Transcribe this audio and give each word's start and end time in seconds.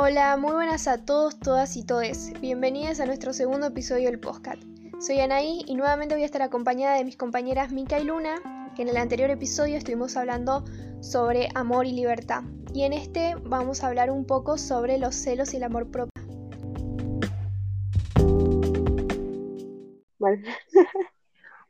Hola, 0.00 0.36
muy 0.36 0.52
buenas 0.52 0.86
a 0.86 1.04
todos, 1.04 1.40
todas 1.40 1.76
y 1.76 1.84
todes. 1.84 2.32
Bienvenidos 2.40 3.00
a 3.00 3.06
nuestro 3.06 3.32
segundo 3.32 3.66
episodio 3.66 4.08
del 4.08 4.20
podcast. 4.20 4.62
Soy 5.00 5.18
Anaí 5.18 5.64
y 5.66 5.74
nuevamente 5.74 6.14
voy 6.14 6.22
a 6.22 6.26
estar 6.26 6.40
acompañada 6.40 6.94
de 6.94 7.04
mis 7.04 7.16
compañeras 7.16 7.72
Mika 7.72 7.98
y 7.98 8.04
Luna, 8.04 8.36
que 8.76 8.82
en 8.82 8.90
el 8.90 8.96
anterior 8.96 9.28
episodio 9.28 9.76
estuvimos 9.76 10.16
hablando 10.16 10.62
sobre 11.00 11.48
amor 11.56 11.84
y 11.84 11.90
libertad. 11.90 12.44
Y 12.72 12.84
en 12.84 12.92
este 12.92 13.34
vamos 13.42 13.82
a 13.82 13.88
hablar 13.88 14.12
un 14.12 14.24
poco 14.24 14.56
sobre 14.56 14.98
los 14.98 15.16
celos 15.16 15.52
y 15.52 15.56
el 15.56 15.64
amor 15.64 15.90
propio. 15.90 16.12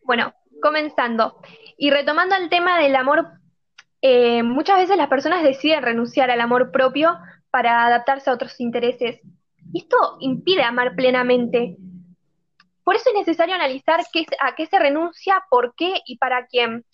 Bueno, 0.03 0.35
comenzando. 0.61 1.41
Y 1.79 1.89
retomando 1.89 2.37
el 2.37 2.51
tema 2.51 2.79
del 2.79 2.95
amor, 2.95 3.27
eh, 4.03 4.43
muchas 4.43 4.77
veces 4.77 4.99
las 4.99 5.09
personas 5.09 5.43
deciden 5.43 5.83
renunciar 5.83 6.31
al 6.31 6.43
amor 6.43 6.73
propio 6.73 7.17
para 7.51 7.87
adaptarse 7.87 8.31
a 8.31 8.35
otros 8.35 8.59
intereses. 8.61 9.21
Y 9.73 9.81
esto 9.81 10.17
impide 10.21 10.63
amar 10.63 10.95
plenamente. 10.95 11.77
Por 12.85 12.97
eso 12.97 13.11
es 13.11 13.17
necesario 13.17 13.55
analizar 13.55 14.01
a 14.41 14.55
qué 14.55 14.67
se 14.67 14.79
renuncia, 14.79 15.45
por 15.51 15.75
qué 15.75 15.95
y 16.07 16.17
para 16.17 16.47
quién. 16.47 16.85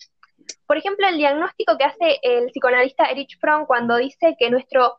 Por 0.67 0.77
ejemplo, 0.77 1.07
el 1.07 1.17
diagnóstico 1.17 1.77
que 1.77 1.85
hace 1.85 2.19
el 2.21 2.47
psicoanalista 2.47 3.05
Erich 3.05 3.39
Fromm 3.39 3.65
cuando 3.65 3.95
dice 3.97 4.35
que 4.37 4.49
nuestro 4.49 4.97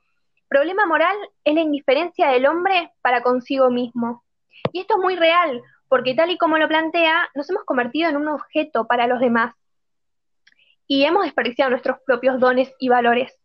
problema 0.49 0.87
moral 0.87 1.17
es 1.45 1.55
la 1.55 1.61
indiferencia 1.61 2.29
del 2.29 2.47
hombre 2.47 2.93
para 3.03 3.23
consigo 3.23 3.71
mismo. 3.71 4.25
Y 4.73 4.81
esto 4.81 4.95
es 4.97 5.03
muy 5.03 5.17
real, 5.17 5.63
porque 5.89 6.15
tal 6.15 6.31
y 6.31 6.39
como 6.39 6.59
lo 6.59 6.69
plantea, 6.69 7.29
nos 7.35 7.49
hemos 7.51 7.65
convertido 7.65 8.09
en 8.09 8.17
un 8.17 8.29
objeto 8.29 8.87
para 8.87 9.07
los 9.07 9.21
demás 9.21 9.55
y 10.89 11.05
hemos 11.05 11.25
desperdiciado 11.25 11.71
nuestros 11.71 11.99
propios 12.07 12.39
dones 12.41 12.73
y 12.79 12.89
valores. 12.89 13.39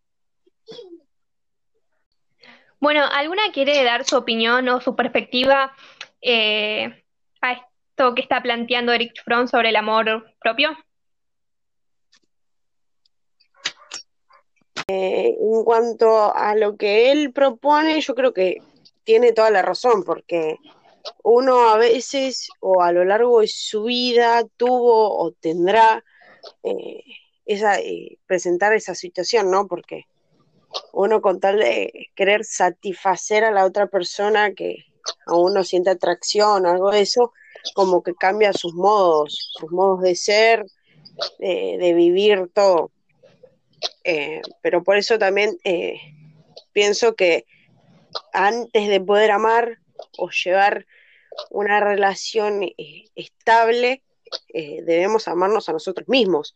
Bueno, 2.82 3.06
¿alguna 3.06 3.44
quiere 3.54 3.84
dar 3.84 4.06
su 4.06 4.18
opinión 4.18 4.68
o 4.68 4.82
su 4.82 4.96
perspectiva 4.96 5.72
eh, 6.20 7.04
a 7.40 7.52
esto 7.54 8.16
que 8.16 8.24
está 8.24 8.42
planteando 8.42 8.92
Eric 8.92 9.24
Fromm 9.24 9.48
sobre 9.48 9.70
el 9.70 9.76
amor 9.76 10.26
propio? 10.40 10.76
Eh, 14.88 15.38
en 15.40 15.64
cuanto 15.64 16.36
a 16.36 16.56
lo 16.56 16.76
que 16.76 17.12
él 17.12 17.32
propone, 17.32 18.02
yo 18.02 18.16
creo 18.16 18.34
que 18.34 18.58
tiene 19.04 19.32
toda 19.32 19.52
la 19.52 19.62
razón, 19.62 20.04
porque 20.04 20.58
uno 21.24 21.70
a 21.70 21.78
veces 21.78 22.50
o 22.62 22.82
a 22.82 22.92
lo 22.92 23.06
largo 23.06 23.42
de 23.42 23.48
su 23.48 23.84
vida 23.84 24.44
tuvo 24.58 25.20
o 25.20 25.32
tendrá 25.34 26.04
eh, 26.64 27.04
esa, 27.46 27.80
eh, 27.80 28.18
presentar 28.26 28.74
esa 28.74 28.96
situación, 28.96 29.52
¿no? 29.52 29.68
Porque 29.68 30.08
uno 30.94 31.22
con 31.22 31.40
tal 31.40 31.60
de 31.60 32.10
querer 32.16 32.44
satisfacer 32.44 33.44
a 33.44 33.52
la 33.52 33.66
otra 33.66 33.88
persona 33.88 34.54
que 34.54 34.86
a 35.26 35.36
uno 35.36 35.64
siente 35.64 35.90
atracción, 35.90 36.66
algo 36.66 36.92
de 36.92 37.02
eso, 37.02 37.34
como 37.74 38.04
que 38.04 38.14
cambia 38.14 38.54
sus 38.54 38.74
modos, 38.74 39.52
sus 39.60 39.72
modos 39.72 40.02
de 40.02 40.16
ser, 40.16 40.66
de, 41.40 41.94
vivir 41.96 42.50
todo. 42.54 42.92
Eh, 44.04 44.42
pero 44.62 44.84
por 44.84 44.98
eso 44.98 45.18
también 45.18 45.58
pienso 46.74 47.16
que 47.16 47.46
antes 48.34 48.88
de 48.88 49.02
poder 49.02 49.32
amar 49.32 49.80
o 50.18 50.30
llevar 50.30 50.86
una 51.50 51.80
relación 51.80 52.64
eh, 52.64 53.06
estable, 53.16 54.04
eh, 54.54 54.82
debemos 54.84 55.28
amarnos 55.28 55.70
a 55.70 55.74
nosotros 55.74 56.08
mismos, 56.08 56.56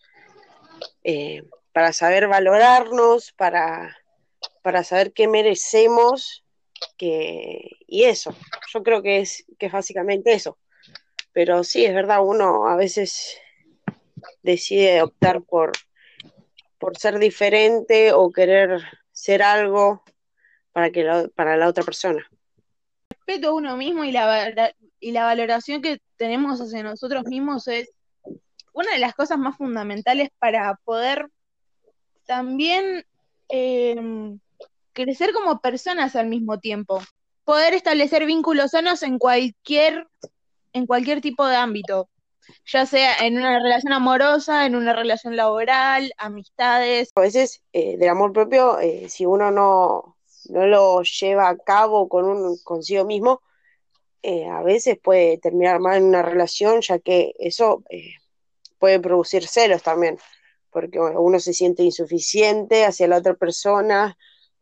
eh, 1.04 1.44
para 1.74 1.94
saber 1.94 2.28
valorarnos, 2.28 3.32
para, 3.34 3.98
para 4.66 4.84
saber 4.84 5.14
qué 5.14 5.28
merecemos, 5.28 6.44
que, 6.98 7.70
y 7.86 8.06
eso, 8.06 8.36
yo 8.74 8.82
creo 8.82 9.04
que 9.04 9.20
es, 9.20 9.46
que 9.60 9.68
es 9.68 9.72
básicamente 9.72 10.34
eso. 10.34 10.58
Pero 11.34 11.64
sí, 11.64 11.86
es 11.86 11.94
verdad, 11.94 12.26
uno 12.26 12.68
a 12.68 12.76
veces 12.76 13.38
decide 14.42 15.04
optar 15.04 15.44
por, 15.44 15.74
por 16.80 16.98
ser 16.98 17.20
diferente 17.20 18.12
o 18.12 18.32
querer 18.32 18.82
ser 19.12 19.44
algo 19.44 20.04
para, 20.72 20.90
que 20.90 21.30
para 21.36 21.58
la 21.58 21.68
otra 21.68 21.84
persona 21.84 22.28
respeto 23.10 23.50
a 23.50 23.54
uno 23.54 23.78
mismo 23.78 24.04
y 24.04 24.12
la, 24.12 24.74
y 25.00 25.12
la 25.12 25.26
valoración 25.26 25.84
que 25.84 26.00
tenemos 26.18 26.60
hacia 26.60 26.82
nosotros 26.82 27.26
mismos 27.26 27.68
es 27.68 27.92
una 28.74 28.94
de 28.94 29.00
las 29.00 29.14
cosas 29.14 29.38
más 29.38 29.58
fundamentales 29.58 30.30
para 30.40 30.74
poder 30.84 31.28
también 32.26 33.06
em, 33.48 34.40
crecer 34.96 35.34
como 35.34 35.60
personas 35.60 36.16
al 36.16 36.28
mismo 36.28 36.60
tiempo. 36.60 37.00
Poder 37.44 37.76
establecer 37.76 38.26
vínculos 38.26 38.72
sanos 38.72 39.04
en 39.04 39.20
cualquier, 39.20 40.08
en 40.74 40.88
cualquier 40.88 41.22
tipo 41.22 41.46
de 41.46 41.56
ámbito, 41.56 42.10
ya 42.66 42.88
sea 42.88 43.18
en 43.20 43.38
una 43.38 43.60
relación 43.60 43.94
amorosa, 43.94 44.66
en 44.66 44.76
una 44.76 44.94
relación 44.94 45.36
laboral, 45.36 46.12
amistades. 46.18 47.12
A 47.14 47.22
veces 47.22 47.62
eh, 47.74 47.98
del 47.98 48.10
amor 48.10 48.34
propio, 48.34 48.80
eh, 48.80 49.08
si 49.10 49.28
uno 49.28 49.52
no, 49.52 50.18
no 50.50 50.66
lo 50.66 51.04
lleva 51.04 51.50
a 51.50 51.58
cabo 51.58 52.10
con 52.10 52.26
un 52.26 52.58
consigo 52.64 53.06
mismo, 53.06 53.42
eh, 54.24 54.48
a 54.48 54.64
veces 54.64 54.98
puede 54.98 55.38
terminar 55.38 55.80
mal 55.80 55.98
en 55.98 56.06
una 56.06 56.24
relación, 56.24 56.82
ya 56.82 56.98
que 56.98 57.36
eso 57.38 57.84
puede 58.80 59.00
producir 59.00 59.46
celos 59.46 59.84
también, 59.84 60.18
porque 60.72 61.00
uno 61.00 61.40
se 61.40 61.54
siente 61.54 61.84
insuficiente 61.84 62.86
hacia 62.86 63.08
la 63.08 63.18
otra 63.18 63.36
persona 63.36 64.18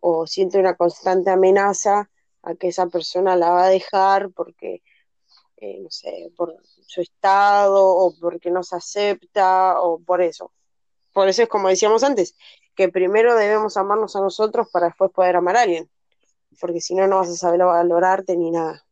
o 0.05 0.27
siente 0.27 0.59
una 0.59 0.75
constante 0.75 1.29
amenaza 1.29 2.09
a 2.41 2.55
que 2.55 2.67
esa 2.67 2.87
persona 2.87 3.37
la 3.37 3.51
va 3.51 3.65
a 3.65 3.69
dejar 3.69 4.31
porque, 4.31 4.83
eh, 5.55 5.79
no 5.81 5.89
sé, 5.89 6.29
por 6.35 6.57
su 6.85 6.99
estado 6.99 7.81
o 7.85 8.13
porque 8.19 8.51
no 8.51 8.63
se 8.63 8.75
acepta 8.75 9.81
o 9.81 9.99
por 9.99 10.21
eso. 10.21 10.51
Por 11.13 11.29
eso 11.29 11.43
es 11.43 11.47
como 11.47 11.69
decíamos 11.69 12.03
antes, 12.03 12.35
que 12.75 12.89
primero 12.89 13.33
debemos 13.35 13.77
amarnos 13.77 14.17
a 14.17 14.19
nosotros 14.19 14.67
para 14.73 14.87
después 14.87 15.09
poder 15.11 15.37
amar 15.37 15.55
a 15.55 15.61
alguien, 15.61 15.89
porque 16.59 16.81
si 16.81 16.95
no, 16.95 17.07
no 17.07 17.19
vas 17.19 17.29
a 17.29 17.35
saber 17.35 17.61
valorarte 17.61 18.35
ni 18.35 18.51
nada. 18.51 18.83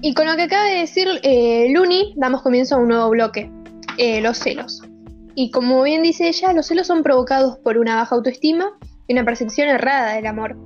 Y 0.00 0.14
con 0.14 0.26
lo 0.26 0.34
que 0.34 0.42
acaba 0.42 0.64
de 0.64 0.78
decir 0.78 1.06
eh, 1.22 1.68
Luni, 1.70 2.14
damos 2.16 2.42
comienzo 2.42 2.74
a 2.74 2.78
un 2.78 2.88
nuevo 2.88 3.08
bloque, 3.10 3.52
eh, 3.98 4.20
los 4.20 4.38
celos. 4.38 4.82
Y 5.40 5.52
como 5.52 5.84
bien 5.84 6.02
dice 6.02 6.26
ella, 6.26 6.52
los 6.52 6.66
celos 6.66 6.88
son 6.88 7.04
provocados 7.04 7.58
por 7.58 7.78
una 7.78 7.94
baja 7.94 8.16
autoestima 8.16 8.76
y 9.06 9.12
una 9.12 9.24
percepción 9.24 9.68
errada 9.68 10.14
del 10.14 10.26
amor. 10.26 10.56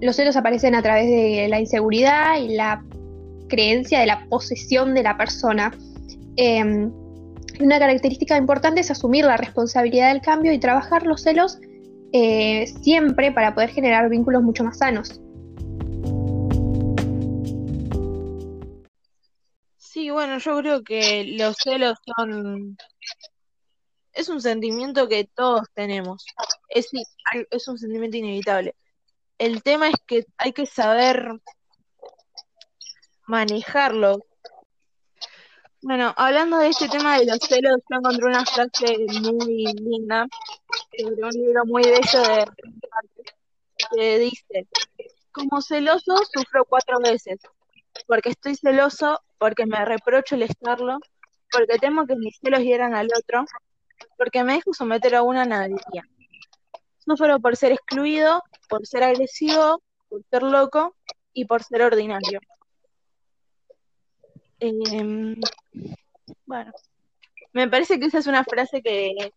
Los 0.00 0.16
celos 0.16 0.36
aparecen 0.36 0.74
a 0.74 0.80
través 0.80 1.04
de 1.04 1.48
la 1.50 1.60
inseguridad 1.60 2.38
y 2.38 2.54
la 2.54 2.82
creencia 3.50 4.00
de 4.00 4.06
la 4.06 4.26
posesión 4.30 4.94
de 4.94 5.02
la 5.02 5.18
persona. 5.18 5.70
Em, 6.36 6.90
una 7.60 7.78
característica 7.78 8.38
importante 8.38 8.80
es 8.80 8.90
asumir 8.90 9.26
la 9.26 9.36
responsabilidad 9.36 10.10
del 10.10 10.22
cambio 10.22 10.50
y 10.54 10.58
trabajar 10.58 11.04
los 11.04 11.20
celos 11.20 11.58
eh, 12.14 12.72
siempre 12.80 13.32
para 13.32 13.54
poder 13.54 13.68
generar 13.68 14.08
vínculos 14.08 14.42
mucho 14.42 14.64
más 14.64 14.78
sanos. 14.78 15.20
Sí, 19.76 20.08
bueno, 20.08 20.38
yo 20.38 20.56
creo 20.56 20.82
que 20.82 21.36
los 21.38 21.54
celos 21.62 21.98
son... 22.16 22.78
Es 24.12 24.28
un 24.28 24.40
sentimiento 24.40 25.08
que 25.08 25.24
todos 25.24 25.68
tenemos. 25.74 26.24
Es, 26.68 26.88
es 27.50 27.68
un 27.68 27.78
sentimiento 27.78 28.16
inevitable. 28.16 28.74
El 29.38 29.62
tema 29.62 29.88
es 29.88 29.96
que 30.06 30.26
hay 30.36 30.52
que 30.52 30.66
saber 30.66 31.40
manejarlo, 33.26 34.18
bueno, 35.84 36.14
hablando 36.16 36.58
de 36.58 36.68
este 36.68 36.88
tema 36.88 37.18
de 37.18 37.26
los 37.26 37.38
celos, 37.40 37.76
yo 37.90 37.96
encontré 37.96 38.26
una 38.26 38.46
frase 38.46 38.98
muy 39.20 39.64
linda 39.72 40.28
sobre 40.96 41.24
un 41.24 41.30
libro 41.30 41.64
muy 41.64 41.82
bello 41.82 42.22
de 42.22 42.46
que 43.96 44.18
dice, 44.20 44.68
como 45.32 45.60
celoso 45.60 46.16
sufro 46.32 46.64
cuatro 46.66 47.00
veces, 47.00 47.40
porque 48.06 48.30
estoy 48.30 48.54
celoso, 48.54 49.20
porque 49.38 49.66
me 49.66 49.84
reprocho 49.84 50.36
el 50.36 50.42
estarlo, 50.42 50.98
porque 51.50 51.78
temo 51.78 52.06
que 52.06 52.14
mis 52.14 52.38
celos 52.38 52.60
hieran 52.60 52.94
al 52.94 53.08
otro, 53.18 53.44
porque 54.16 54.44
me 54.44 54.54
dejo 54.54 54.72
someter 54.72 55.14
a 55.14 55.22
una 55.22 55.44
nadie. 55.44 55.76
Sufro 56.98 57.40
por 57.40 57.56
ser 57.56 57.72
excluido, 57.72 58.42
por 58.68 58.86
ser 58.86 59.02
agresivo, 59.02 59.82
por 60.08 60.22
ser 60.30 60.42
loco 60.42 60.94
y 61.32 61.44
por 61.46 61.62
ser 61.62 61.82
ordinario. 61.82 62.40
Em, 64.60 65.34
bueno, 66.46 66.72
me 67.52 67.68
parece 67.68 67.98
que 67.98 68.06
esa 68.06 68.18
es 68.18 68.26
una 68.26 68.44
frase 68.44 68.80
que 68.82 69.32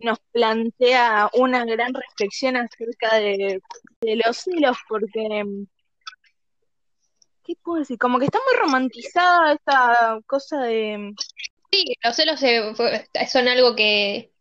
nos 0.00 0.18
plantea 0.32 1.30
una 1.34 1.64
gran 1.64 1.92
reflexión 1.94 2.56
acerca 2.56 3.16
de, 3.16 3.60
los 4.02 4.36
celos, 4.36 4.76
porque, 4.88 5.26
em, 5.26 5.66
¿qué 7.44 7.54
puedo 7.62 7.80
decir? 7.80 7.98
Como 7.98 8.18
que 8.18 8.26
está 8.26 8.38
muy 8.38 8.60
romantizada 8.60 9.54
esta 9.54 10.20
cosa 10.26 10.58
de... 10.60 11.14
Sí, 11.70 11.94
los 12.02 12.16
celos 12.16 12.40
son 13.30 13.48
algo 13.48 13.76
que, 13.76 14.32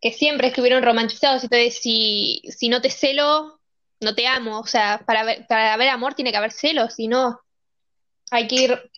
que 0.00 0.12
siempre 0.12 0.48
estuvieron 0.48 0.82
romantizados. 0.82 1.44
Entonces, 1.44 1.78
si, 1.80 2.42
si 2.48 2.68
no 2.68 2.80
te 2.80 2.90
celo, 2.90 3.60
no 4.00 4.14
te 4.14 4.26
amo. 4.26 4.58
O 4.60 4.66
sea, 4.66 5.02
para 5.06 5.24
ver, 5.24 5.46
para 5.46 5.74
haber 5.74 5.88
amor 5.88 6.14
tiene 6.14 6.30
que 6.32 6.38
haber 6.38 6.52
celos, 6.52 6.94
si 6.94 7.06
no, 7.08 7.40
hay 8.30 8.48
que 8.48 8.54
ir 8.56 8.90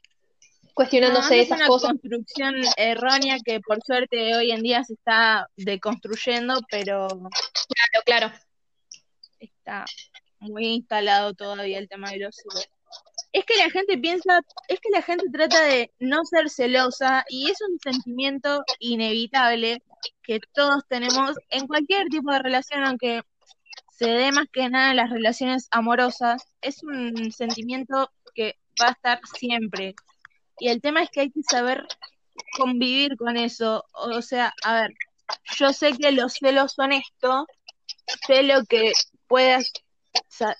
cuestionándose 0.74 1.36
No, 1.36 1.42
esas 1.42 1.58
es 1.58 1.60
una 1.60 1.66
cosas. 1.68 1.90
construcción 1.90 2.54
errónea 2.76 3.36
que 3.44 3.60
por 3.60 3.82
suerte 3.82 4.34
hoy 4.34 4.52
en 4.52 4.62
día 4.62 4.82
se 4.84 4.94
está 4.94 5.46
deconstruyendo, 5.56 6.54
pero 6.70 7.08
Claro, 7.08 8.04
claro. 8.06 8.32
está 9.38 9.84
muy 10.40 10.66
instalado 10.66 11.34
todavía 11.34 11.78
el 11.78 11.88
tema 11.88 12.10
de 12.10 12.18
los 12.20 12.34
celos. 12.36 12.68
Es 13.32 13.44
que 13.46 13.56
la 13.56 13.70
gente 13.70 13.96
piensa, 13.98 14.40
es 14.68 14.78
que 14.80 14.90
la 14.90 15.02
gente 15.02 15.24
trata 15.32 15.62
de 15.64 15.90
no 16.00 16.24
ser 16.24 16.50
celosa 16.50 17.24
y 17.28 17.50
es 17.50 17.58
un 17.62 17.78
sentimiento 17.78 18.62
inevitable 18.78 19.82
que 20.22 20.40
todos 20.52 20.82
tenemos 20.88 21.36
en 21.50 21.66
cualquier 21.66 22.08
tipo 22.08 22.30
de 22.30 22.40
relación, 22.40 22.84
aunque 22.84 23.22
se 23.90 24.06
dé 24.08 24.32
más 24.32 24.46
que 24.52 24.68
nada 24.68 24.90
en 24.90 24.96
las 24.96 25.10
relaciones 25.10 25.68
amorosas, 25.70 26.42
es 26.60 26.82
un 26.82 27.32
sentimiento 27.32 28.10
que 28.34 28.56
va 28.80 28.88
a 28.88 28.92
estar 28.92 29.20
siempre. 29.38 29.94
Y 30.58 30.68
el 30.68 30.80
tema 30.82 31.02
es 31.02 31.10
que 31.10 31.20
hay 31.22 31.30
que 31.30 31.42
saber 31.42 31.86
convivir 32.58 33.16
con 33.16 33.36
eso. 33.36 33.84
O 33.94 34.22
sea, 34.22 34.54
a 34.64 34.74
ver, 34.82 34.94
yo 35.58 35.72
sé 35.72 35.92
que 35.96 36.12
los 36.12 36.34
celos 36.34 36.72
son 36.74 36.92
esto, 36.92 37.46
sé 38.26 38.42
lo 38.42 38.64
que 38.64 38.92
puedas, 39.28 39.72
sa- 40.28 40.56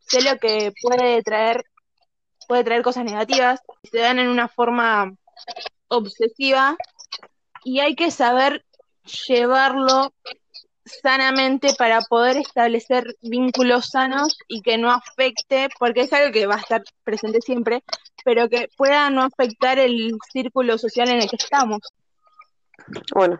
sé 0.00 0.22
lo 0.22 0.38
que 0.38 0.72
puede 0.82 1.22
traer, 1.22 1.64
puede 2.46 2.64
traer 2.64 2.82
cosas 2.82 3.04
negativas, 3.04 3.60
se 3.82 3.98
dan 3.98 4.18
en 4.18 4.28
una 4.28 4.48
forma 4.48 5.14
obsesiva 5.88 6.76
y 7.64 7.80
hay 7.80 7.94
que 7.94 8.10
saber 8.10 8.64
llevarlo 9.28 10.12
sanamente 10.84 11.74
para 11.76 12.00
poder 12.00 12.36
establecer 12.36 13.16
vínculos 13.20 13.90
sanos 13.90 14.38
y 14.48 14.62
que 14.62 14.78
no 14.78 14.90
afecte, 14.90 15.68
porque 15.78 16.02
es 16.02 16.12
algo 16.12 16.32
que 16.32 16.46
va 16.46 16.56
a 16.56 16.60
estar 16.60 16.82
presente 17.02 17.40
siempre, 17.40 17.82
pero 18.24 18.48
que 18.48 18.68
pueda 18.76 19.10
no 19.10 19.22
afectar 19.22 19.78
el 19.78 20.16
círculo 20.32 20.78
social 20.78 21.08
en 21.08 21.22
el 21.22 21.28
que 21.28 21.36
estamos. 21.36 21.80
Bueno, 23.14 23.38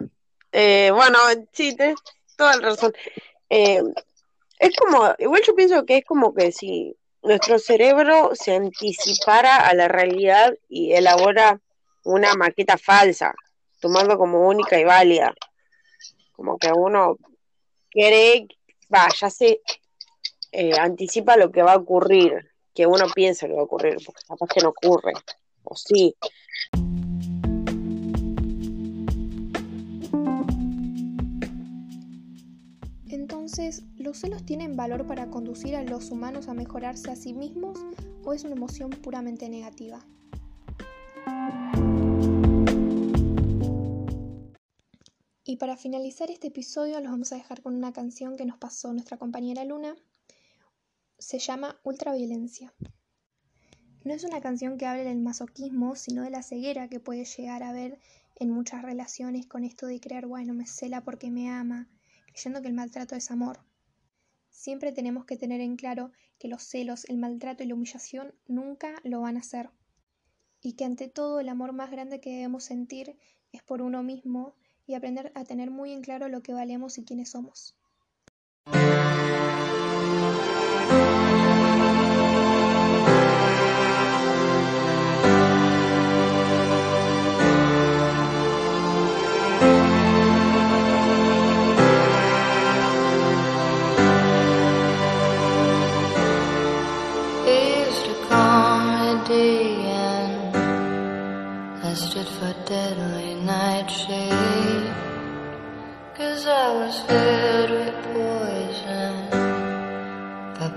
eh, 0.53 0.91
bueno, 0.93 1.19
sí, 1.53 1.77
toda 2.37 2.57
la 2.57 2.71
razón. 2.71 2.93
Eh, 3.49 3.83
es 4.59 4.77
como, 4.77 5.15
igual 5.19 5.43
yo 5.47 5.55
pienso 5.55 5.85
que 5.85 5.99
es 5.99 6.05
como 6.05 6.35
que 6.35 6.51
si 6.51 6.97
nuestro 7.27 7.59
cerebro 7.59 8.31
se 8.35 8.55
anticipara 8.55 9.67
a 9.67 9.75
la 9.75 9.89
realidad 9.89 10.55
y 10.69 10.93
elabora 10.93 11.61
una 12.05 12.35
maqueta 12.35 12.79
falsa, 12.79 13.35
tomando 13.81 14.17
como 14.17 14.47
única 14.47 14.79
y 14.79 14.85
válida. 14.85 15.35
Como 16.33 16.57
que 16.57 16.71
uno 16.73 17.17
cree, 17.91 18.47
va, 18.95 19.09
ya 19.19 19.29
se 19.29 19.61
eh, 20.53 20.79
anticipa 20.79 21.37
lo 21.37 21.51
que 21.51 21.63
va 21.63 21.73
a 21.73 21.79
ocurrir, 21.79 22.53
que 22.75 22.87
uno 22.87 23.07
piensa 23.15 23.47
que 23.47 23.55
va 23.55 23.61
a 23.61 23.65
ocurrir, 23.65 23.97
porque 24.05 24.23
capaz 24.27 24.49
que 24.49 24.61
no 24.61 24.69
ocurre, 24.69 25.13
o 25.65 25.75
sí. 25.75 26.15
Entonces, 33.17 33.83
¿los 33.97 34.19
celos 34.19 34.45
tienen 34.45 34.77
valor 34.77 35.07
para 35.07 35.31
conducir 35.31 35.75
a 35.75 35.83
los 35.83 36.11
humanos 36.11 36.49
a 36.49 36.55
mejorarse 36.55 37.11
a 37.11 37.17
sí 37.17 37.33
mismos 37.33 37.79
o 38.23 38.35
es 38.35 38.45
una 38.45 38.57
emoción 38.57 38.91
puramente 38.91 39.49
negativa? 39.49 40.07
Y 45.45 45.57
para 45.57 45.79
finalizar 45.79 46.31
este 46.31 46.49
episodio 46.49 47.01
los 47.01 47.11
vamos 47.11 47.33
a 47.33 47.37
dejar 47.37 47.63
con 47.63 47.75
una 47.75 47.95
canción 47.95 48.37
que 48.37 48.45
nos 48.45 48.59
pasó 48.59 48.93
nuestra 48.93 49.17
compañera 49.17 49.65
Luna. 49.65 49.97
Se 51.19 51.39
llama 51.39 51.81
Ultraviolencia. 51.85 52.75
No 54.05 54.13
es 54.13 54.25
una 54.25 54.43
canción 54.43 54.77
que 54.77 54.85
hable 54.85 55.05
del 55.05 55.21
masoquismo, 55.21 55.97
sino 55.97 56.23
de 56.23 56.31
la 56.31 56.43
ceguera 56.43 56.91
que 56.91 57.01
puede 57.01 57.25
llegar 57.25 57.63
a 57.63 57.71
haber 57.71 57.99
en 58.35 58.51
muchas 58.51 58.83
relaciones 58.83 59.47
con 59.47 59.65
esto 59.65 59.87
de 59.87 60.01
creer, 60.01 60.27
bueno, 60.27 60.53
me 60.53 60.67
cela 60.67 61.03
porque 61.03 61.31
me 61.31 61.49
ama, 61.49 61.89
creyendo 62.37 62.61
que 62.61 62.69
el 62.69 62.75
maltrato 62.75 63.17
es 63.17 63.31
amor. 63.31 63.61
Siempre 64.51 64.93
tenemos 64.93 65.25
que 65.25 65.39
tener 65.39 65.63
en 65.63 65.77
claro 65.77 66.13
que 66.39 66.49
los 66.49 66.63
celos, 66.63 67.07
el 67.07 67.17
maltrato 67.17 67.63
y 67.63 67.67
la 67.67 67.75
humillación 67.75 68.35
nunca 68.47 68.95
lo 69.05 69.23
van 69.23 69.39
a 69.39 69.41
hacer. 69.41 69.71
Y 70.61 70.75
que 70.75 70.85
ante 70.85 71.09
todo 71.09 71.41
el 71.41 71.49
amor 71.49 71.73
más 71.73 71.91
grande 71.91 72.21
que 72.21 72.33
debemos 72.33 72.65
sentir 72.65 73.17
es 73.53 73.63
por 73.63 73.81
uno 73.81 74.03
mismo 74.03 74.55
y 74.87 74.95
aprender 74.95 75.33
a 75.35 75.45
tener 75.45 75.71
muy 75.71 75.93
en 75.93 76.03
claro 76.03 76.29
lo 76.29 76.43
que 76.43 76.53
valemos 76.53 76.99
y 76.99 77.07
quiénes 77.07 77.31
somos. 77.31 77.75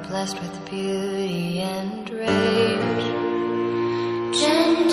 Blessed 0.09 0.41
with 0.41 0.69
beauty 0.71 1.59
and 1.59 2.09
rage. 2.09 3.05
Jen 4.39 4.89